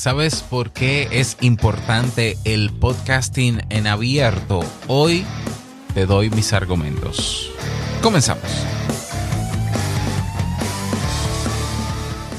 [0.00, 4.60] ¿Sabes por qué es importante el podcasting en abierto?
[4.86, 5.26] Hoy
[5.92, 7.52] te doy mis argumentos.
[8.02, 8.42] Comenzamos.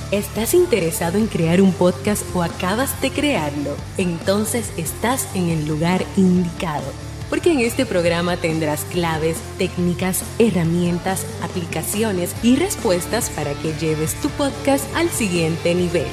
[0.10, 3.78] ¿Estás interesado en crear un podcast o acabas de crearlo?
[4.00, 6.92] Entonces estás en el lugar indicado.
[7.30, 14.30] Porque en este programa tendrás claves, técnicas, herramientas, aplicaciones y respuestas para que lleves tu
[14.30, 16.08] podcast al siguiente nivel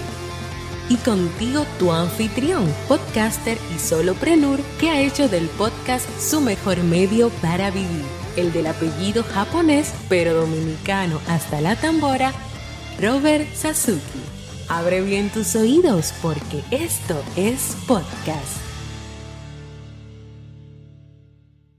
[0.89, 7.31] y contigo tu anfitrión, podcaster y soloprenur que ha hecho del podcast su mejor medio
[7.43, 8.05] para vivir,
[8.37, 12.33] el del apellido japonés pero dominicano hasta la tambora,
[13.01, 14.01] Robert Sasuki.
[14.69, 18.69] Abre bien tus oídos porque esto es podcast.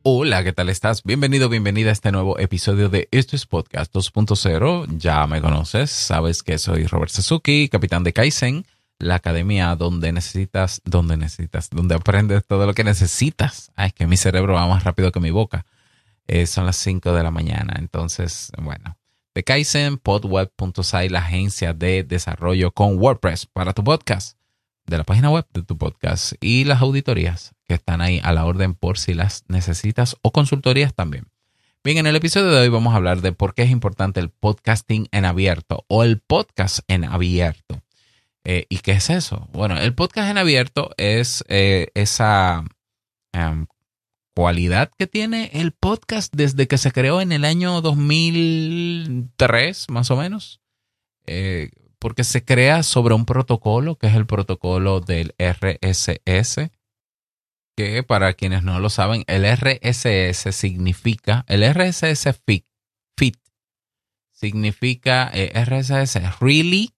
[0.01, 1.03] Hola, ¿qué tal estás?
[1.03, 4.97] Bienvenido, bienvenida a este nuevo episodio de Esto es Podcast 2.0.
[4.97, 8.65] Ya me conoces, sabes que soy Robert Sasuki, capitán de Kaizen
[8.99, 13.71] la academia donde necesitas, donde necesitas, donde aprendes todo lo que necesitas.
[13.75, 15.65] Ay, es que mi cerebro va más rápido que mi boca.
[16.27, 17.75] Eh, son las 5 de la mañana.
[17.79, 18.97] Entonces, bueno.
[19.33, 24.37] De Kaizen, podweb.site, la agencia de desarrollo con WordPress para tu podcast,
[24.85, 28.45] de la página web de tu podcast y las auditorías que están ahí a la
[28.45, 31.27] orden por si las necesitas o consultorías también.
[31.83, 34.29] Bien, en el episodio de hoy vamos a hablar de por qué es importante el
[34.29, 37.81] podcasting en abierto o el podcast en abierto.
[38.45, 39.49] Eh, ¿Y qué es eso?
[39.51, 42.63] Bueno, el podcast en abierto es eh, esa
[43.33, 43.67] em,
[44.35, 50.15] cualidad que tiene el podcast desde que se creó en el año 2003, más o
[50.15, 50.61] menos,
[51.25, 56.71] eh, porque se crea sobre un protocolo que es el protocolo del RSS,
[57.75, 62.65] que para quienes no lo saben, el RSS significa, el RSS fit,
[63.17, 63.37] fit
[64.31, 66.93] significa RSS, Really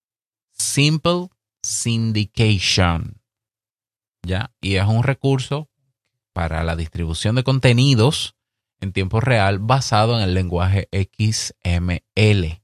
[0.61, 1.29] Simple
[1.63, 3.19] Syndication.
[4.23, 4.53] ¿Ya?
[4.61, 5.69] Y es un recurso
[6.33, 8.35] para la distribución de contenidos
[8.79, 12.61] en tiempo real basado en el lenguaje XML.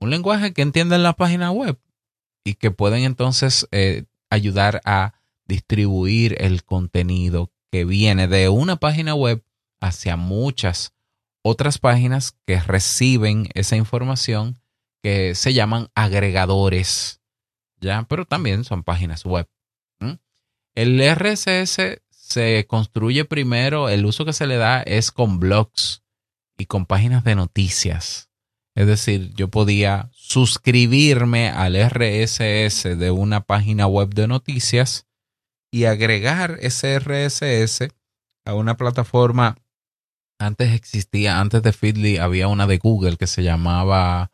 [0.00, 1.78] Un lenguaje que entienden la página web
[2.44, 5.14] y que pueden entonces eh, ayudar a
[5.46, 9.44] distribuir el contenido que viene de una página web
[9.80, 10.94] hacia muchas
[11.42, 14.60] otras páginas que reciben esa información
[15.02, 17.17] que se llaman agregadores
[17.80, 18.04] ¿ya?
[18.08, 19.48] Pero también son páginas web.
[20.74, 26.04] El RSS se construye primero, el uso que se le da es con blogs
[26.56, 28.30] y con páginas de noticias.
[28.76, 35.08] Es decir, yo podía suscribirme al RSS de una página web de noticias
[35.72, 37.88] y agregar ese RSS
[38.44, 39.56] a una plataforma.
[40.38, 44.30] Antes existía, antes de Feedly había una de Google que se llamaba,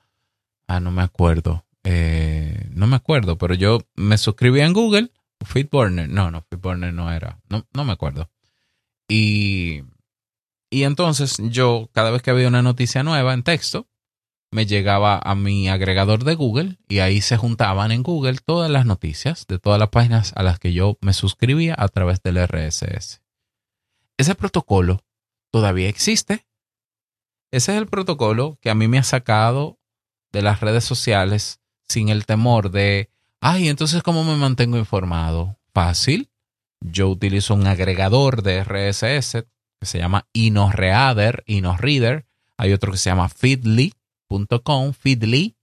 [0.66, 5.12] ah, no me acuerdo, eh, no me acuerdo, pero yo me suscribí en Google,
[5.44, 8.30] Fitburner, no, no, Fitburner no era, no, no me acuerdo.
[9.08, 9.82] Y,
[10.70, 13.86] y entonces yo, cada vez que había una noticia nueva en texto,
[14.50, 18.86] me llegaba a mi agregador de Google y ahí se juntaban en Google todas las
[18.86, 23.20] noticias de todas las páginas a las que yo me suscribía a través del RSS.
[24.16, 25.04] Ese protocolo
[25.50, 26.46] todavía existe.
[27.50, 29.80] Ese es el protocolo que a mí me ha sacado
[30.32, 31.60] de las redes sociales
[31.94, 33.09] sin el temor de,
[33.41, 35.59] ay, entonces ¿cómo me mantengo informado?
[35.72, 36.28] Fácil.
[36.81, 39.47] Yo utilizo un agregador de RSS
[39.81, 42.27] que se llama InnoReader, InnoReader.
[42.59, 45.56] Hay otro que se llama feedly.com, Feedly.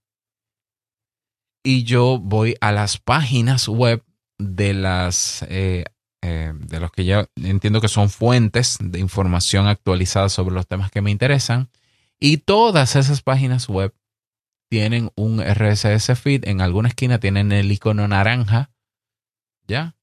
[1.62, 4.02] Y yo voy a las páginas web
[4.38, 5.84] de las eh,
[6.22, 10.90] eh, de los que ya entiendo que son fuentes de información actualizada sobre los temas
[10.90, 11.68] que me interesan.
[12.18, 13.94] Y todas esas páginas web
[14.72, 18.70] tienen un RSS feed, en alguna esquina tienen el icono naranja,
[19.68, 19.96] ¿ya?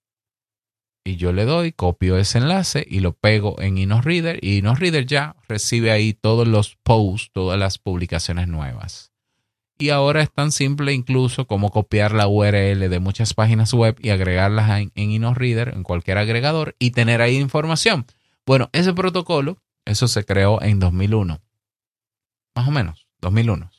[1.03, 5.35] Y yo le doy, copio ese enlace y lo pego en InnoReader y InnoReader ya
[5.47, 9.11] recibe ahí todos los posts, todas las publicaciones nuevas.
[9.79, 14.11] Y ahora es tan simple incluso como copiar la URL de muchas páginas web y
[14.11, 18.05] agregarlas en, en InnoReader, en cualquier agregador y tener ahí información.
[18.45, 21.41] Bueno, ese protocolo, eso se creó en 2001.
[22.53, 23.71] Más o menos, 2001.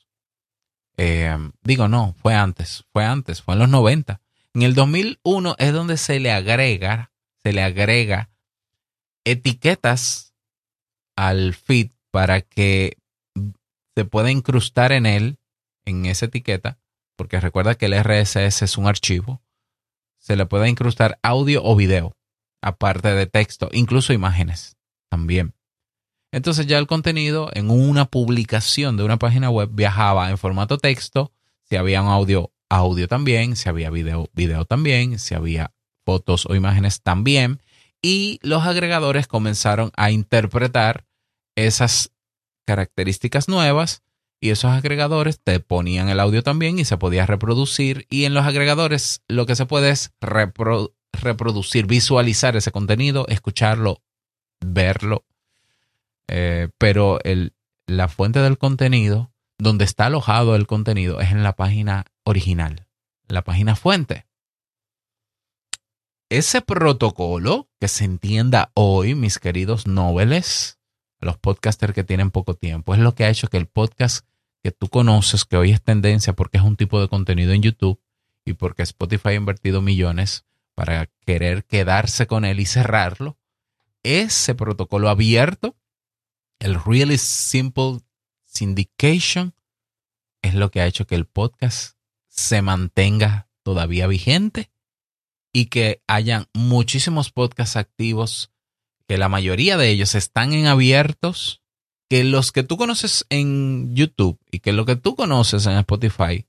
[0.97, 4.21] Eh, digo, no, fue antes, fue antes, fue en los 90.
[4.55, 8.31] En el 2001 es donde se le agrega, se le agrega
[9.25, 10.35] etiquetas
[11.17, 12.97] al feed para que
[13.95, 15.39] se pueda incrustar en él,
[15.85, 16.79] en esa etiqueta,
[17.17, 19.43] porque recuerda que el RSS es un archivo,
[20.19, 22.17] se le pueda incrustar audio o video,
[22.63, 24.77] aparte de texto, incluso imágenes
[25.09, 25.55] también.
[26.33, 31.33] Entonces ya el contenido en una publicación de una página web viajaba en formato texto,
[31.69, 35.73] si había un audio audio también, si había video, video también, si había
[36.07, 37.61] fotos o imágenes también.
[38.01, 41.05] Y los agregadores comenzaron a interpretar
[41.57, 42.13] esas
[42.67, 44.03] características nuevas
[44.41, 48.07] y esos agregadores te ponían el audio también y se podía reproducir.
[48.09, 54.01] Y en los agregadores lo que se puede es reproducir, visualizar ese contenido, escucharlo,
[54.65, 55.25] verlo.
[56.33, 57.55] Eh, pero el,
[57.89, 62.87] la fuente del contenido, donde está alojado el contenido, es en la página original,
[63.27, 64.27] la página fuente.
[66.29, 70.79] Ese protocolo, que se entienda hoy, mis queridos noveles,
[71.21, 74.25] los podcasters que tienen poco tiempo, es lo que ha hecho que el podcast
[74.63, 78.01] que tú conoces, que hoy es tendencia porque es un tipo de contenido en YouTube
[78.45, 80.45] y porque Spotify ha invertido millones
[80.77, 83.37] para querer quedarse con él y cerrarlo,
[84.05, 85.75] ese protocolo abierto,
[86.61, 88.01] el Really Simple
[88.45, 89.55] Syndication,
[90.43, 91.97] es lo que ha hecho que el podcast
[92.29, 94.71] se mantenga todavía vigente
[95.53, 98.53] y que hayan muchísimos podcasts activos,
[99.09, 101.63] que la mayoría de ellos están en abiertos,
[102.09, 106.47] que los que tú conoces en YouTube y que lo que tú conoces en Spotify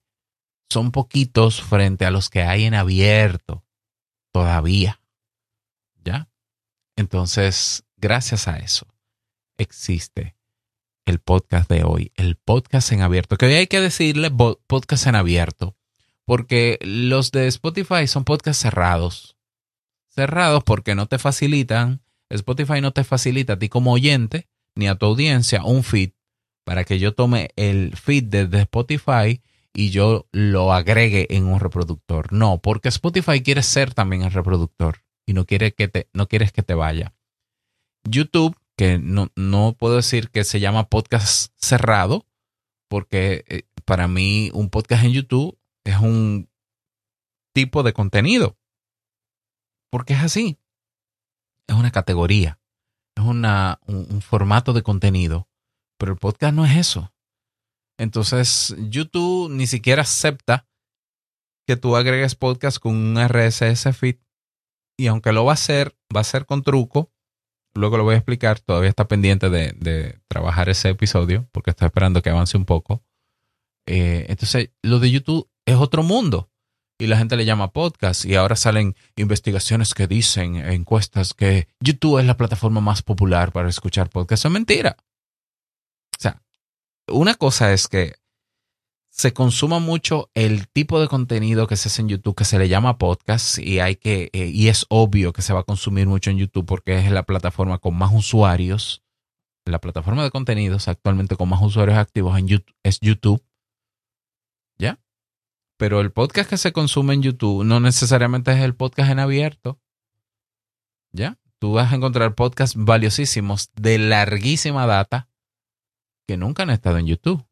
[0.69, 3.65] son poquitos frente a los que hay en abierto
[4.31, 5.01] todavía.
[6.03, 6.29] ¿Ya?
[6.95, 8.87] Entonces, gracias a eso,
[9.61, 10.35] existe
[11.05, 14.31] el podcast de hoy, el podcast en abierto, que hoy hay que decirle
[14.67, 15.75] podcast en abierto,
[16.25, 19.37] porque los de Spotify son podcasts cerrados.
[20.09, 24.95] Cerrados porque no te facilitan, Spotify no te facilita a ti como oyente ni a
[24.95, 26.11] tu audiencia un feed
[26.63, 29.41] para que yo tome el feed de Spotify
[29.73, 32.31] y yo lo agregue en un reproductor.
[32.33, 36.51] No, porque Spotify quiere ser también el reproductor y no quiere que te, no quieres
[36.51, 37.13] que te vaya.
[38.03, 42.25] YouTube, que no, no puedo decir que se llama podcast cerrado,
[42.89, 45.55] porque eh, para mí un podcast en YouTube
[45.85, 46.49] es un
[47.53, 48.57] tipo de contenido.
[49.91, 50.57] Porque es así.
[51.67, 52.59] Es una categoría.
[53.15, 55.47] Es una, un, formato de contenido.
[55.99, 57.13] Pero el podcast no es eso.
[57.99, 60.67] Entonces, YouTube ni siquiera acepta
[61.67, 64.17] que tú agregues podcast con un RSS feed.
[64.97, 67.10] Y aunque lo va a hacer, va a ser con truco.
[67.73, 68.59] Luego lo voy a explicar.
[68.59, 73.03] Todavía está pendiente de, trabajar ese episodio porque estoy esperando que avance un poco.
[73.85, 76.49] Eh, entonces, lo de YouTube es otro mundo.
[76.99, 82.19] Y la gente le llama podcast y ahora salen investigaciones que dicen, encuestas, que YouTube
[82.19, 84.41] es la plataforma más popular para escuchar podcast.
[84.41, 84.97] Eso es mentira.
[86.15, 86.43] O sea,
[87.07, 88.20] una cosa es que
[89.11, 92.69] se consuma mucho el tipo de contenido que se hace en YouTube que se le
[92.69, 96.31] llama podcast y hay que eh, y es obvio que se va a consumir mucho
[96.31, 99.03] en YouTube porque es la plataforma con más usuarios,
[99.65, 103.43] la plataforma de contenidos actualmente con más usuarios activos en YouTube es YouTube.
[104.79, 104.99] ¿Ya?
[105.81, 109.79] pero el podcast que se consume en YouTube no necesariamente es el podcast en abierto.
[111.11, 111.39] ¿Ya?
[111.57, 115.27] Tú vas a encontrar podcasts valiosísimos de larguísima data
[116.27, 117.43] que nunca han estado en YouTube.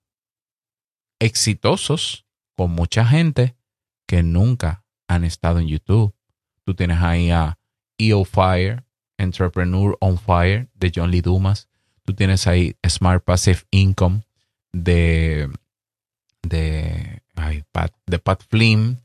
[1.20, 2.26] Exitosos
[2.56, 3.56] con mucha gente
[4.08, 6.14] que nunca han estado en YouTube.
[6.64, 7.58] Tú tienes ahí a
[7.98, 8.84] EO Fire,
[9.18, 11.68] Entrepreneur on Fire de John Lee Dumas.
[12.06, 14.24] Tú tienes ahí Smart Passive Income
[14.72, 15.50] de,
[16.42, 17.22] de
[18.06, 19.00] de Pat Flynn.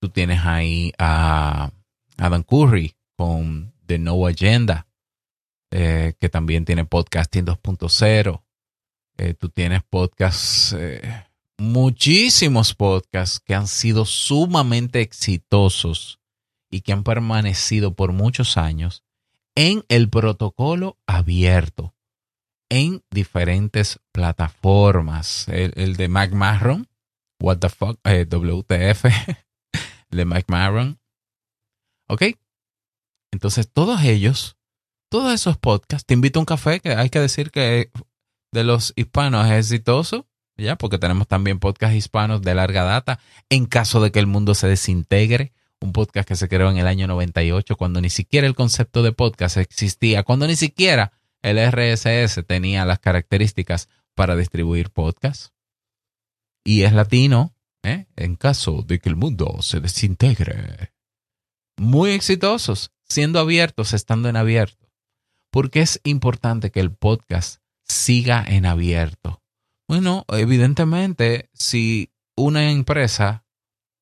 [0.00, 1.70] Tú tienes ahí a
[2.16, 4.86] Adam Curry con The No Agenda,
[5.70, 8.42] eh, que también tiene podcasting 2.0.
[9.16, 11.24] Eh, tú tienes podcasts, eh,
[11.58, 16.20] muchísimos podcasts que han sido sumamente exitosos
[16.70, 19.04] y que han permanecido por muchos años
[19.54, 21.94] en el protocolo abierto,
[22.70, 25.48] en diferentes plataformas.
[25.48, 26.88] El, de Mac Marron,
[27.40, 29.04] What the fuck, eh, WTF
[30.10, 31.00] de Mike Maron.
[32.08, 32.22] ¿Ok?
[33.32, 34.56] Entonces, todos ellos,
[35.10, 37.90] todos esos podcasts, te invito a un café, que hay que decir que
[38.52, 40.26] de los hispanos es exitoso,
[40.58, 40.76] ¿ya?
[40.76, 43.20] Porque tenemos también podcasts hispanos de larga data.
[43.48, 46.86] En caso de que el mundo se desintegre, un podcast que se creó en el
[46.86, 51.12] año 98, cuando ni siquiera el concepto de podcast existía, cuando ni siquiera
[51.42, 55.52] el RSS tenía las características para distribuir podcasts
[56.68, 58.06] y es latino, ¿eh?
[58.16, 60.92] en caso de que el mundo se desintegre.
[61.78, 64.90] Muy exitosos, siendo abiertos, estando en abierto.
[65.50, 69.42] Porque es importante que el podcast siga en abierto.
[69.88, 73.44] Bueno, evidentemente, si una empresa,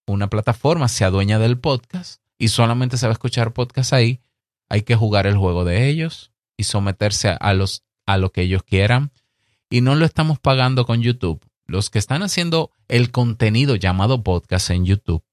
[0.07, 4.21] una plataforma se adueña del podcast y solamente se va a escuchar podcast ahí,
[4.69, 8.63] hay que jugar el juego de ellos y someterse a, los, a lo que ellos
[8.65, 9.13] quieran.
[9.71, 14.71] Y no lo estamos pagando con YouTube los que están haciendo el contenido llamado podcast
[14.71, 15.25] en YouTube,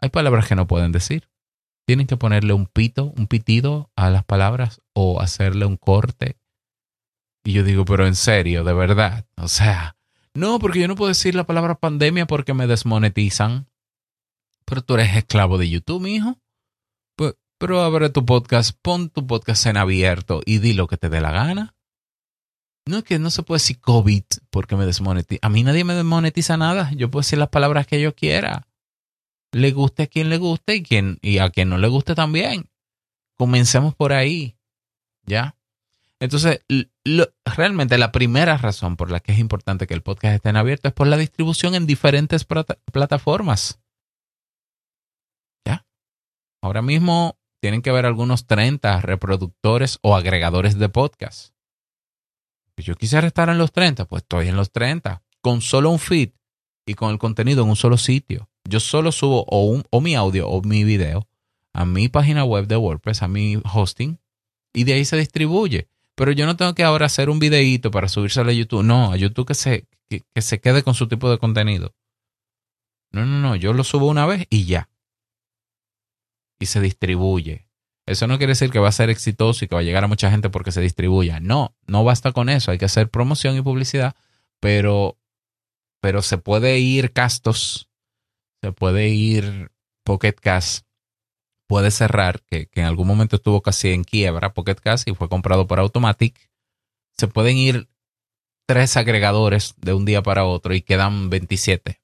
[0.00, 1.28] hay palabras que no pueden decir.
[1.86, 6.36] Tienen que ponerle un pito, un pitido a las palabras o hacerle un corte.
[7.48, 9.24] Y yo digo, pero en serio, de verdad.
[9.38, 9.96] O sea,
[10.34, 13.70] no, porque yo no puedo decir la palabra pandemia porque me desmonetizan.
[14.66, 16.38] Pero tú eres esclavo de YouTube, hijo.
[17.16, 21.08] Pues, pero abre tu podcast, pon tu podcast en abierto y di lo que te
[21.08, 21.74] dé la gana.
[22.84, 25.40] No es que no se puede decir COVID porque me desmonetiza.
[25.40, 26.90] A mí nadie me desmonetiza nada.
[26.96, 28.68] Yo puedo decir las palabras que yo quiera.
[29.52, 32.68] Le guste a quien le guste y, quien, y a quien no le guste también.
[33.38, 34.58] Comencemos por ahí.
[35.24, 35.54] ¿Ya?
[36.20, 36.60] Entonces,
[37.44, 40.88] realmente la primera razón por la que es importante que el podcast esté en abierto
[40.88, 43.80] es por la distribución en diferentes plataformas.
[45.66, 45.86] ¿Ya?
[46.62, 51.52] Ahora mismo tienen que haber algunos 30 reproductores o agregadores de podcast
[52.82, 56.30] yo quisiera estar en los 30, pues estoy en los 30, con solo un feed
[56.86, 58.48] y con el contenido en un solo sitio.
[58.68, 61.28] Yo solo subo o, un, o mi audio o mi video
[61.74, 64.18] a mi página web de WordPress, a mi hosting,
[64.74, 65.88] y de ahí se distribuye.
[66.18, 68.82] Pero yo no tengo que ahora hacer un videíto para subírselo a YouTube.
[68.82, 71.94] No, a YouTube que se, que, se quede con su tipo de contenido.
[73.12, 74.90] No, no, no, yo lo subo una vez y ya.
[76.58, 77.68] Y se distribuye.
[78.04, 80.08] Eso no quiere decir que va a ser exitoso y que va a llegar a
[80.08, 81.38] mucha gente porque se distribuya.
[81.38, 82.72] No, no basta con eso.
[82.72, 84.16] Hay que hacer promoción y publicidad,
[84.58, 85.18] pero,
[86.00, 87.88] pero se puede ir Castos,
[88.60, 89.70] se puede ir
[90.02, 90.84] Pocket Cast,
[91.68, 95.68] puede cerrar, que, en algún momento estuvo casi en quiebra Pocket Cast y fue comprado
[95.68, 96.50] por Automatic.
[97.16, 97.88] Se pueden ir
[98.66, 102.00] tres agregadores de un día para otro y quedan 27.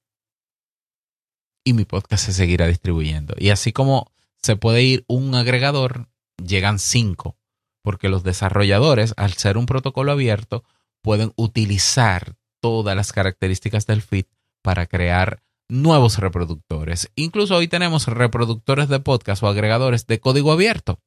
[1.65, 3.33] Y mi podcast se seguirá distribuyendo.
[3.37, 7.37] Y así como se puede ir un agregador, llegan cinco,
[7.81, 10.63] porque los desarrolladores, al ser un protocolo abierto,
[11.01, 14.25] pueden utilizar todas las características del feed
[14.61, 17.11] para crear nuevos reproductores.
[17.15, 21.01] Incluso hoy tenemos reproductores de podcast o agregadores de código abierto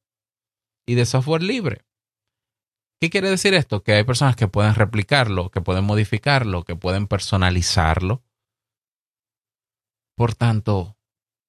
[0.86, 1.84] y de software libre.
[3.00, 3.82] ¿Qué quiere decir esto?
[3.84, 8.24] Que hay personas que pueden replicarlo, que pueden modificarlo, que pueden personalizarlo.
[10.16, 10.98] Por tanto,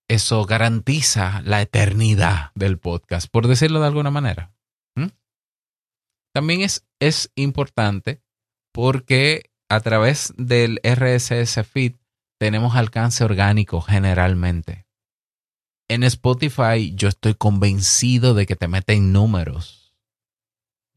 [0.08, 4.54] eso garantiza la eternidad del podcast, por decirlo de alguna manera.
[4.96, 5.08] ¿Mm?
[6.34, 8.22] También es, es importante
[8.72, 11.96] porque a través del RSS feed
[12.40, 14.88] tenemos alcance orgánico generalmente.
[15.88, 19.94] En Spotify yo estoy convencido de que te meten números.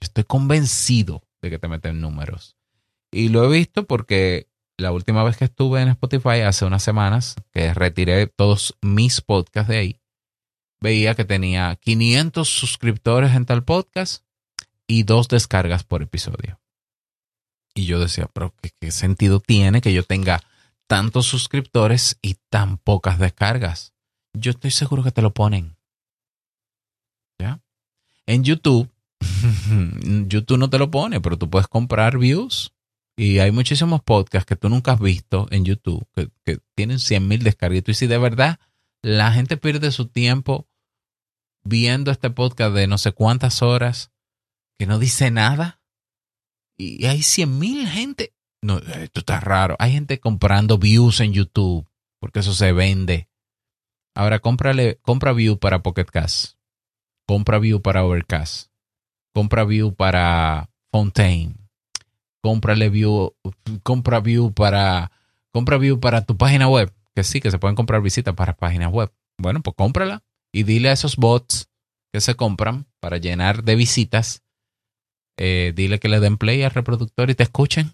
[0.01, 2.57] Estoy convencido de que te meten números.
[3.11, 7.37] Y lo he visto porque la última vez que estuve en Spotify, hace unas semanas,
[7.53, 10.01] que retiré todos mis podcasts de ahí,
[10.81, 14.25] veía que tenía 500 suscriptores en tal podcast
[14.87, 16.61] y dos descargas por episodio.
[17.75, 20.43] Y yo decía, pero ¿qué, sentido tiene que yo tenga
[20.93, 23.95] tantos suscriptores y tan pocas descargas?
[24.35, 25.79] Yo estoy seguro que te lo ponen.
[27.39, 27.63] ¿Ya?
[28.27, 28.91] En YouTube,
[30.29, 32.75] YouTube no te lo pone, pero tú puedes comprar views
[33.17, 36.07] y hay muchísimos podcasts que tú nunca has visto en YouTube
[36.45, 37.85] que, tienen 100 mil descargas.
[37.87, 38.61] Y si de verdad
[39.01, 40.69] la gente pierde su tiempo
[41.65, 44.11] viendo este podcast de no sé cuántas horas
[44.79, 45.81] que no dice nada
[46.77, 48.35] y hay 100 mil gente.
[48.63, 49.77] No, esto está raro.
[49.79, 51.87] Hay gente comprando views en YouTube
[52.21, 53.29] porque eso se vende.
[54.15, 56.55] Ahora cómprale, compra view para Pocket Cast.
[57.27, 58.71] Compra view para Overcast.
[59.35, 61.63] Compra view para Fontaine
[62.43, 63.35] cómprale view,
[63.83, 65.13] compra view para,
[65.53, 66.93] compra view para tu página web.
[67.15, 69.13] Que sí, que se pueden comprar visitas para páginas web.
[69.39, 71.69] Bueno, pues cómprala y dile a esos bots
[72.13, 74.43] que se compran para llenar de visitas,
[75.39, 77.93] eh, dile que le den play al reproductor y te escuchen.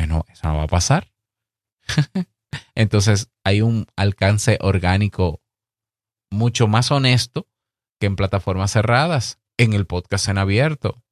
[0.00, 1.12] Que no, eso no va a pasar.
[2.74, 5.42] Entonces hay un alcance orgánico
[6.30, 7.46] mucho más honesto
[8.00, 11.02] que en plataformas cerradas, en el podcast en abierto.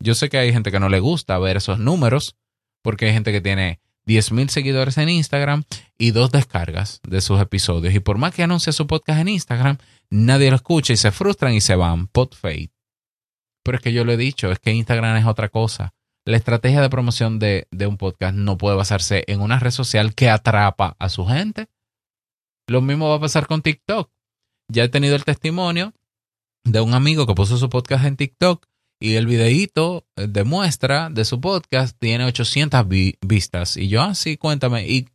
[0.00, 2.36] Yo sé que hay gente que no le gusta ver esos números,
[2.82, 5.64] porque hay gente que tiene 10.000 seguidores en Instagram
[5.98, 7.94] y dos descargas de sus episodios.
[7.94, 9.76] Y por más que anuncie su podcast en Instagram,
[10.08, 12.06] nadie lo escucha y se frustran y se van.
[12.06, 12.72] Pot fate.
[13.62, 15.92] Pero es que yo lo he dicho, es que Instagram es otra cosa.
[16.28, 20.14] La estrategia de promoción de, de un podcast no puede basarse en una red social
[20.14, 21.68] que atrapa a su gente.
[22.66, 24.10] Lo mismo va a pasar con TikTok.
[24.70, 25.94] Ya he tenido el testimonio
[26.64, 28.66] de un amigo que puso su podcast en TikTok
[29.00, 32.84] y el videíto de muestra de su podcast tiene 800
[33.22, 33.78] vistas.
[33.78, 35.08] Y yo, así, ah, cuéntame, ¿y,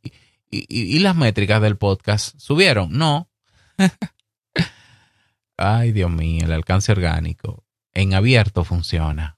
[0.49, 2.91] y, las métricas del podcast subieron?
[2.91, 3.29] No.
[5.57, 9.37] Ay, Dios mío, el alcance orgánico en abierto funciona.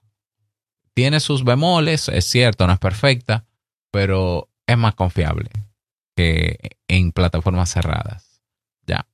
[0.96, 3.46] Tiene sus bemoles, es cierto, no es perfecta,
[3.92, 5.50] pero es más confiable
[6.16, 8.42] que en plataformas cerradas.
[8.88, 9.06] Ya.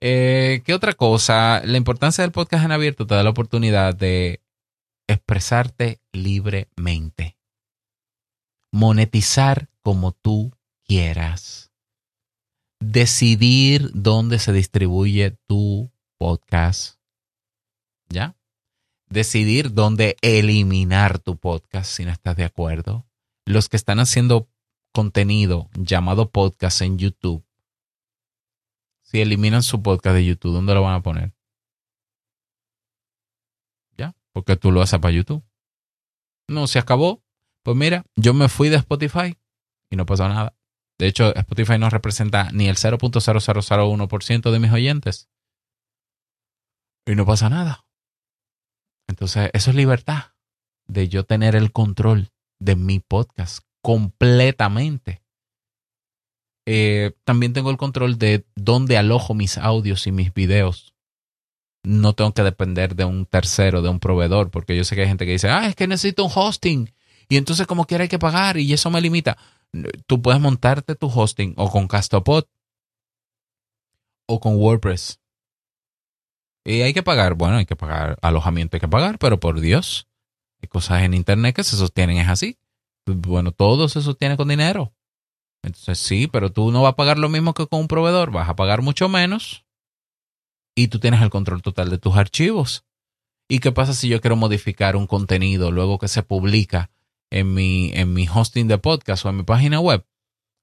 [0.00, 1.62] Eh, ¿Qué otra cosa?
[1.64, 4.42] La importancia del podcast en abierto te da la oportunidad de
[5.06, 7.38] expresarte libremente.
[8.72, 10.52] Monetizar como tú
[10.84, 11.70] quieras.
[12.80, 16.98] Decidir dónde se distribuye tu podcast.
[18.08, 18.37] ¿Ya?
[19.08, 23.06] Decidir dónde eliminar tu podcast si no estás de acuerdo.
[23.46, 24.48] Los que están haciendo
[24.92, 27.44] contenido llamado podcast en YouTube,
[29.02, 31.32] si eliminan su podcast de YouTube, ¿dónde lo van a poner?
[33.96, 34.14] ¿Ya?
[34.32, 35.42] Porque tú lo haces para YouTube.
[36.46, 37.22] No, se acabó.
[37.62, 39.38] Pues mira, yo me fui de Spotify
[39.90, 40.54] y no pasó nada.
[40.98, 45.30] De hecho, Spotify no representa ni el 0.0001% de mis oyentes.
[47.06, 47.87] Y no pasa nada.
[49.08, 50.32] Entonces, eso es libertad
[50.86, 55.22] de yo tener el control de mi podcast completamente.
[56.66, 60.94] Eh, también tengo el control de dónde alojo mis audios y mis videos.
[61.82, 65.08] No tengo que depender de un tercero, de un proveedor, porque yo sé que hay
[65.08, 66.92] gente que dice, ah, es que necesito un hosting.
[67.28, 69.38] Y entonces como quiera hay que pagar y eso me limita.
[70.06, 72.44] Tú puedes montarte tu hosting o con Castopod
[74.26, 75.20] o con WordPress.
[76.68, 80.06] Y hay que pagar, bueno, hay que pagar alojamiento, hay que pagar, pero por Dios,
[80.60, 82.58] hay cosas en Internet que se sostienen es así.
[83.06, 84.92] Bueno, todo se sostiene con dinero.
[85.62, 88.50] Entonces sí, pero tú no vas a pagar lo mismo que con un proveedor, vas
[88.50, 89.64] a pagar mucho menos
[90.76, 92.84] y tú tienes el control total de tus archivos.
[93.48, 96.90] ¿Y qué pasa si yo quiero modificar un contenido luego que se publica
[97.30, 100.04] en mi, en mi hosting de podcast o en mi página web?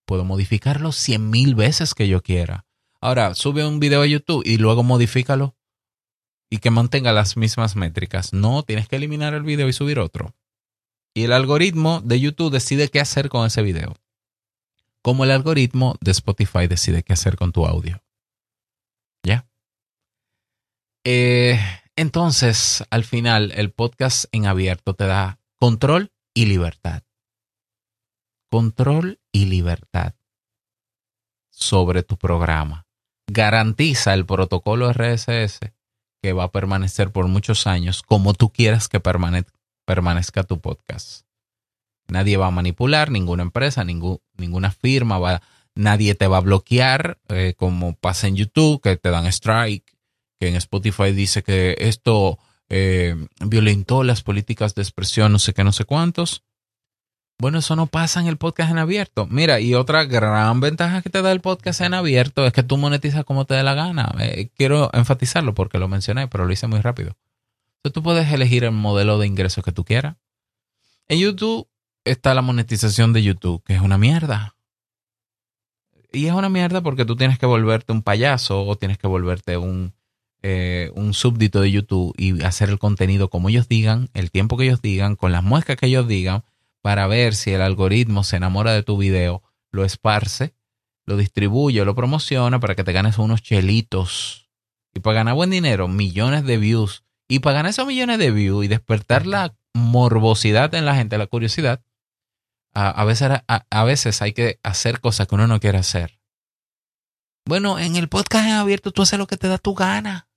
[0.05, 2.67] Puedo modificarlo cien mil veces que yo quiera.
[3.01, 5.54] Ahora, sube un video a YouTube y luego modifícalo
[6.49, 8.33] y que mantenga las mismas métricas.
[8.33, 10.35] No, tienes que eliminar el video y subir otro.
[11.13, 13.95] Y el algoritmo de YouTube decide qué hacer con ese video.
[15.01, 18.03] Como el algoritmo de Spotify decide qué hacer con tu audio.
[19.23, 19.47] ¿Ya?
[21.03, 21.59] Eh,
[21.95, 27.03] entonces, al final, el podcast en abierto te da control y libertad.
[28.49, 30.15] Control y libertad
[31.49, 32.85] sobre tu programa.
[33.27, 35.74] Garantiza el protocolo RSS
[36.25, 41.21] que va a permanecer por muchos años como tú quieras que permanezca tu podcast.
[42.07, 45.43] Nadie va a manipular, ninguna empresa, ninguna firma va,
[45.75, 49.85] nadie te va a bloquear, eh, como pasa en YouTube, que te dan strike,
[50.39, 55.63] que en Spotify dice que esto eh, violentó las políticas de expresión, no sé qué,
[55.63, 56.43] no sé cuántos.
[57.37, 59.27] Bueno, eso no pasa en el podcast en abierto.
[59.27, 62.77] Mira, y otra gran ventaja que te da el podcast en abierto es que tú
[62.77, 64.13] monetizas como te dé la gana.
[64.19, 67.15] Eh, quiero enfatizarlo porque lo mencioné, pero lo hice muy rápido
[67.91, 70.15] tú puedes elegir el modelo de ingresos que tú quieras.
[71.07, 71.67] En YouTube
[72.03, 74.55] está la monetización de YouTube, que es una mierda.
[76.11, 79.57] Y es una mierda porque tú tienes que volverte un payaso o tienes que volverte
[79.57, 79.93] un,
[80.41, 84.65] eh, un súbdito de YouTube y hacer el contenido como ellos digan, el tiempo que
[84.65, 86.43] ellos digan, con las muescas que ellos digan,
[86.85, 90.53] para ver si el algoritmo se enamora de tu video, lo esparce,
[91.07, 94.51] lo distribuye, lo promociona para que te ganes unos chelitos.
[94.93, 98.65] Y para ganar buen dinero, millones de views y para ganar esos millones de views
[98.65, 101.83] y despertar la morbosidad en la gente, la curiosidad,
[102.75, 106.19] a, veces, a, veces hay que hacer cosas que uno no quiere hacer.
[107.47, 110.29] Bueno, en el podcast en abierto tú haces lo que te da tu gana.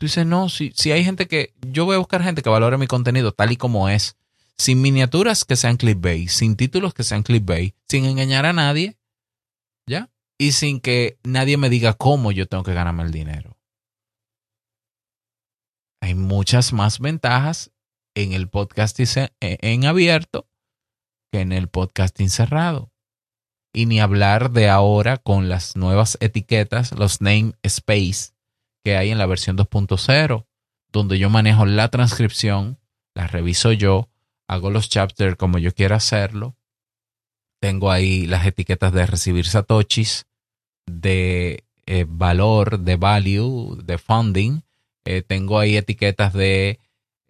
[0.00, 1.54] Tú dices, no, si, si hay gente que.
[1.60, 4.16] Yo voy a buscar gente que valore mi contenido tal y como es,
[4.58, 8.98] sin miniaturas que sean clickbait, sin títulos que sean clickbait, sin engañar a nadie,
[9.86, 10.10] ¿ya?
[10.38, 13.54] Y sin que nadie me diga cómo yo tengo que ganarme el dinero
[16.04, 17.72] hay muchas más ventajas
[18.14, 20.46] en el podcasting e, en abierto
[21.32, 22.92] que en el podcasting cerrado.
[23.72, 28.34] Y ni hablar de ahora con las nuevas etiquetas, los name space
[28.84, 30.46] que hay en la versión 2.0,
[30.92, 32.78] donde yo manejo la transcripción,
[33.14, 34.10] la reviso yo,
[34.48, 36.56] hago los chapters como yo quiera hacerlo.
[37.60, 40.26] Tengo ahí las etiquetas de recibir satoshis,
[40.86, 44.60] de eh, valor, de value, de funding,
[45.04, 46.80] eh, tengo ahí etiquetas de...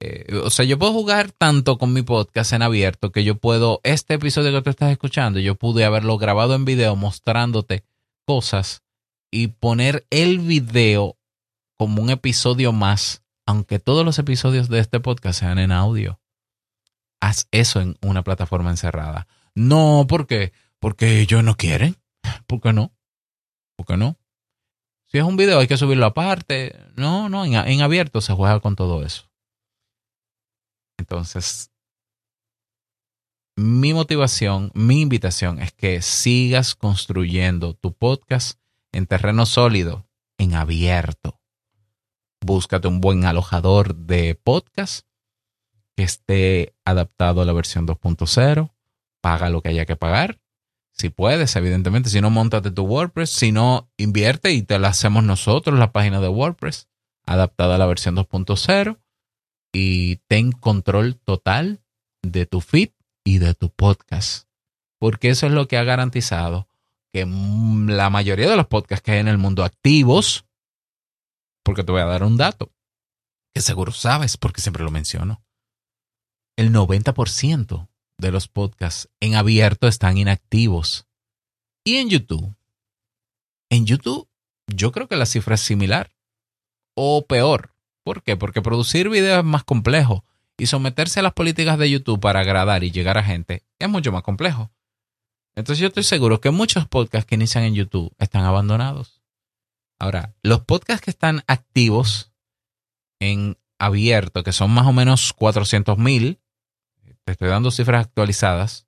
[0.01, 3.81] Eh, o sea, yo puedo jugar tanto con mi podcast en abierto que yo puedo,
[3.85, 7.85] este episodio que tú estás escuchando, yo pude haberlo grabado en video mostrándote
[8.27, 8.83] cosas
[9.31, 11.17] y poner el video
[11.77, 16.21] como un episodio más, aunque todos los episodios de este podcast sean en audio.
[17.21, 19.27] Haz eso en una plataforma encerrada.
[19.55, 20.53] No, ¿por qué?
[20.79, 21.97] Porque ellos no quieren.
[22.47, 22.93] ¿Por qué no?
[23.77, 24.19] ¿Por qué no?
[25.07, 26.77] Si es un video hay que subirlo aparte.
[26.97, 29.31] No, no, en, abierto se juega con todo eso.
[30.99, 31.71] Entonces,
[33.57, 38.59] mi motivación, mi invitación es que sigas construyendo tu podcast
[38.93, 41.41] en terreno sólido, en abierto.
[42.45, 45.07] Búscate un buen alojador de podcast
[45.97, 48.71] que esté adaptado a la versión 2.0.
[49.21, 50.39] Paga lo que haya que pagar.
[50.93, 52.11] Si puedes, evidentemente.
[52.11, 53.31] Si no, montate tu WordPress.
[53.31, 56.89] Si no, invierte y te la hacemos nosotros, la página de WordPress,
[57.27, 58.99] adaptada a la versión 2.0.
[59.73, 61.81] Y ten control total
[62.23, 62.91] de tu feed
[63.25, 64.49] y de tu podcast.
[64.99, 66.69] Porque eso es lo que ha garantizado
[67.13, 70.47] que la mayoría de los podcasts que hay en el mundo activos,
[71.63, 72.73] porque te voy a dar un dato
[73.55, 75.41] que seguro sabes porque siempre lo menciono,
[76.57, 77.89] el 90%
[78.19, 81.07] de los podcasts en abierto están inactivos.
[81.85, 82.55] Y en YouTube,
[83.71, 84.29] en YouTube
[84.67, 86.15] yo creo que la cifra es similar
[86.95, 87.75] o peor.
[88.05, 88.37] ¿Por qué?
[88.37, 90.25] Porque producir videos es más complejo
[90.57, 94.13] y someterse a las políticas de YouTube para agradar y llegar a gente es mucho
[94.13, 94.71] más complejo.
[95.57, 99.23] Entonces yo estoy seguro que muchos podcasts que inician en YouTube están abandonados.
[99.99, 102.33] Ahora, los podcasts que están activos
[103.21, 106.41] en abierto, que son más o menos 400 mil,
[107.25, 108.87] te estoy dando cifras actualizadas,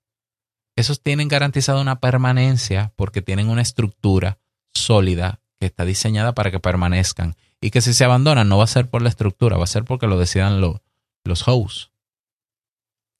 [0.75, 4.39] esos tienen garantizada una permanencia porque tienen una estructura
[4.73, 8.67] sólida que está diseñada para que permanezcan y que si se abandonan no va a
[8.67, 10.81] ser por la estructura, va a ser porque lo decidan los
[11.27, 11.91] los hosts.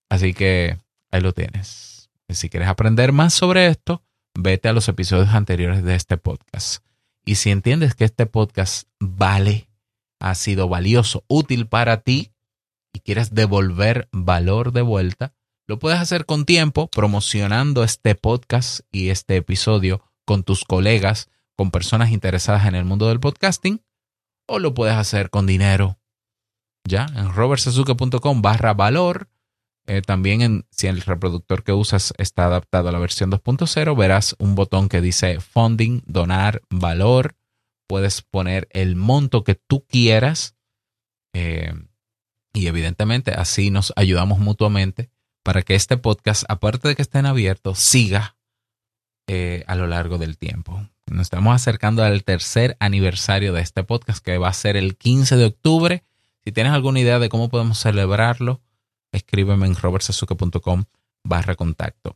[0.10, 0.78] Así que
[1.12, 2.10] ahí lo tienes.
[2.30, 4.04] Si quieres aprender más sobre esto,
[4.34, 6.84] vete a los episodios anteriores de este podcast.
[7.26, 9.70] Y si entiendes que este podcast vale,
[10.20, 12.32] ha sido valioso, útil para ti
[12.98, 15.36] y quieres devolver valor de vuelta,
[15.68, 21.70] lo puedes hacer con tiempo promocionando este podcast y este episodio con tus colegas, con
[21.70, 23.84] personas interesadas en el mundo del podcasting,
[24.48, 26.00] o lo puedes hacer con dinero
[26.88, 29.30] ya en robertsazuke.com barra valor.
[29.86, 34.36] Eh, también en, si el reproductor que usas está adaptado a la versión 2.0, verás
[34.40, 37.36] un botón que dice funding, donar valor.
[37.88, 40.56] Puedes poner el monto que tú quieras.
[41.34, 41.74] Eh,
[42.58, 45.10] y evidentemente así nos ayudamos mutuamente
[45.44, 48.36] para que este podcast, aparte de que esté en abierto, siga
[49.28, 50.88] eh, a lo largo del tiempo.
[51.06, 55.38] Nos estamos acercando al tercer aniversario de este podcast que va a ser el 15
[55.38, 56.04] de octubre
[56.48, 58.62] si tienes alguna idea de cómo podemos celebrarlo,
[59.12, 60.86] escríbeme en robertsazuke.com
[61.26, 62.16] barra contacto.